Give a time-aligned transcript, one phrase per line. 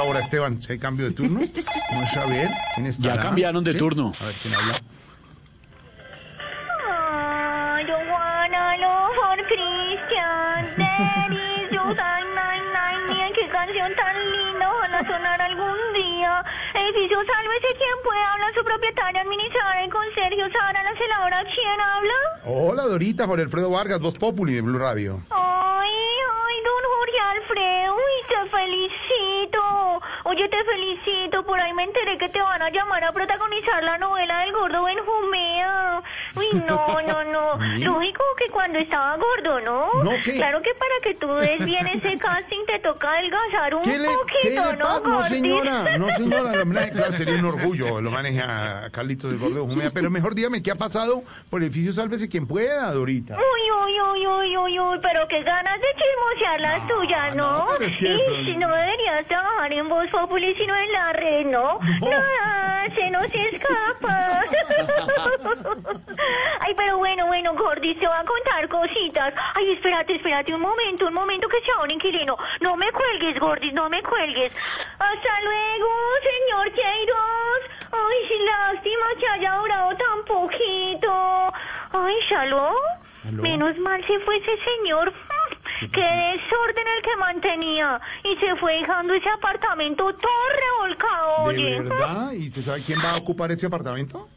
[0.00, 0.62] esta hora, Esteban?
[0.62, 1.38] ¿Si hay cambio de turno?
[1.38, 2.48] No está bien.
[2.74, 3.22] ¿Quién Ya estará?
[3.22, 3.78] cambiaron de ¿Sí?
[3.78, 4.12] turno.
[4.18, 4.80] A ver quién habla.
[7.76, 10.76] I don't wanna love for Christian.
[10.76, 11.32] There
[11.64, 13.00] is your sign, nine, nine.
[13.12, 14.70] Mira qué canción tan linda.
[14.72, 16.44] Ojalá sonar algún día.
[16.74, 18.32] Edificio, sálvese quien pueda.
[18.32, 21.44] Habla su propietaria administradora y con Sergio Sara, la celadora.
[21.44, 22.14] ¿Quién habla?
[22.44, 25.22] Hola, Dorita, Jorge Alfredo Vargas, Voz Populi de Blue Radio.
[25.30, 27.79] Ay, ay, don Jorge Alfredo.
[28.40, 29.60] Te felicito.
[30.24, 31.44] Oye, te felicito.
[31.44, 34.84] Por ahí me enteré que te van a llamar a protagonizar la novela del gordo
[34.84, 36.02] Benjumea.
[36.36, 37.56] Uy, no, no, no.
[37.78, 40.02] Lógico que cuando estaba gordo, ¿no?
[40.02, 40.36] ¿No qué?
[40.36, 44.08] Claro que para que tú des bien ese casting te toca adelgazar un ¿Qué le,
[44.08, 45.00] poquito, qué le ¿no?
[45.00, 49.90] No, señora, no, señora, homenaje, claro, sería un orgullo, lo maneja Carlitos del Gordo Jumea,
[49.92, 53.36] pero mejor dígame qué ha pasado por el edificio Sálvese quien pueda, Dorita.
[53.36, 54.69] Uy, uy, uy, uy, uy,
[55.00, 57.66] pero qué ganas de chismosear las No, tuyas, ¿no?
[57.66, 58.14] no, es que-
[58.50, 61.78] Y no deberías trabajar en Voz Populi, sino en la red, ¿no?
[62.00, 62.10] No.
[62.10, 64.44] Nada, se nos escapa.
[66.60, 69.32] Ay, pero bueno, bueno, Gordy, te va a contar cositas.
[69.54, 72.36] Ay, espérate, espérate un momento, un momento que sea un inquilino.
[72.60, 74.52] No me cuelgues, Gordy, no me cuelgues.
[74.98, 75.88] Hasta luego,
[76.22, 77.62] señor Queiroz.
[77.92, 81.52] Ay, sí, lástima que haya durado tan poquito.
[81.92, 82.74] Ay, ¿Shalom?
[83.30, 83.42] ¿Aló?
[83.42, 85.12] Menos mal se fue ese señor.
[85.92, 88.00] Qué desorden el que mantenía.
[88.24, 91.70] Y se fue dejando ese apartamento todo revolcado, oye.
[91.70, 92.32] ¿De verdad?
[92.32, 94.28] ¿Y se sabe quién va a ocupar ese apartamento?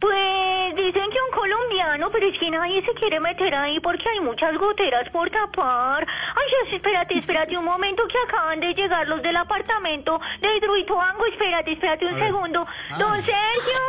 [0.00, 4.20] Pues dicen que un colombiano, pero es que nadie se quiere meter ahí porque hay
[4.20, 6.06] muchas goteras por tapar.
[6.34, 11.26] Ay, espérate, espérate un momento que acaban de llegar los del apartamento de Hidroituango.
[11.26, 12.66] Espérate, espérate un segundo.
[12.90, 12.98] Ah.
[12.98, 13.80] Don Sergio,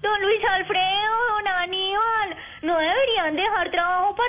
[0.00, 1.07] don Luis Alfredo,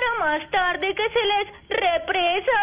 [0.00, 2.56] put on más tarde que se les represa.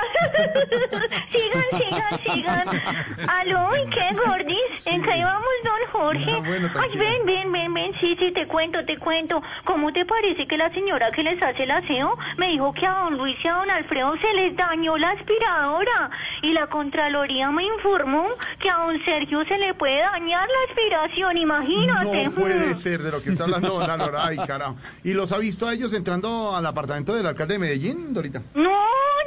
[1.32, 3.30] sigan, sigan, sigan.
[3.30, 4.86] Aló, ¿y qué, gordis?
[4.86, 6.42] ¿En qué íbamos, don Jorge?
[6.46, 9.42] Bueno, Ay, ven, ven, ven, ven, sí, sí, te cuento, te cuento.
[9.66, 12.94] ¿Cómo te parece que la señora que les hace el aseo me dijo que a
[13.04, 16.10] don Luis y a don Alfredo se les dañó la aspiradora?
[16.42, 18.28] Y la Contraloría me informó
[18.60, 22.24] que a don Sergio se le puede dañar la aspiración, imagínate.
[22.26, 24.26] No puede ser de lo que está hablando Don Lora.
[24.26, 24.80] Ay, caramba.
[25.04, 28.42] ¿Y los ha visto a ellos entrando al apartamento del alcalde de Medellín, Dorita?
[28.54, 28.70] No,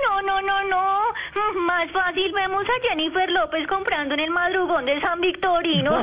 [0.07, 1.01] no, no, no, no.
[1.35, 6.03] Mm, Más fácil vemos a Jennifer López comprando en el madrugón del San Victorino.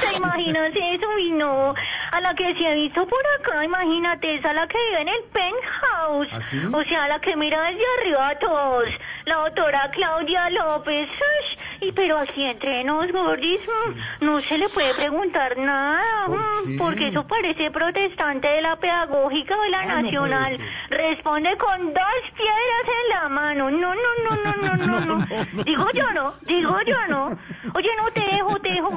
[0.00, 1.18] ¿Te imaginas eso?
[1.18, 1.74] Y no.
[2.16, 5.08] A la que se ha visto por acá, imagínate, es a la que vive en
[5.08, 6.28] el penthouse.
[6.32, 6.58] ¿Ah, sí?
[6.72, 8.88] O sea, la que mira desde arriba a todos.
[9.26, 11.10] La doctora Claudia López.
[11.10, 16.26] Ush, Y pero aquí entre nos, gordis, mm, no se le puede preguntar nada.
[16.26, 16.38] ¿Por
[16.68, 16.78] mm?
[16.78, 20.58] Porque eso parece protestante de la pedagógica de la puede nacional.
[20.88, 23.70] Responde con dos piedras en la mano.
[23.70, 25.26] No, no, no, no, no, no, no.
[25.64, 27.38] Digo yo no, digo yo no.
[27.74, 28.96] Oye, no te dejo, te dejo,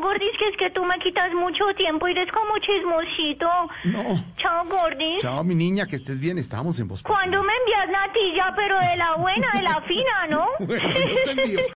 [0.49, 3.47] es que tú me quitas mucho tiempo y eres como chismosito.
[3.85, 4.23] No.
[4.37, 5.21] Chao, Gordis.
[5.21, 6.37] Chao, mi niña, que estés bien.
[6.37, 7.03] Estábamos en Populi.
[7.03, 10.47] Cuando me envías natilla, pero de la buena, de la fina, ¿no?
[10.59, 11.59] Bueno, yo te envío.